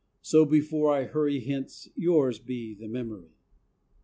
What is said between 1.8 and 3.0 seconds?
Yours be the